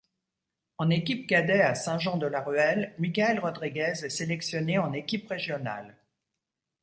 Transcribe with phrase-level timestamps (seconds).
[0.79, 5.95] En équipe cadet à Saint-Jean-de-la-Ruelle, Mickaël Rodrigues est sélectionné en équipe régionale.